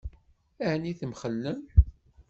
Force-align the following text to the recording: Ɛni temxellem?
Ɛni 0.71 0.93
temxellem? 0.99 1.61